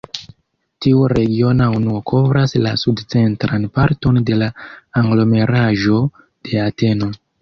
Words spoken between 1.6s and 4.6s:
unuo kovras la sud-centran parton de la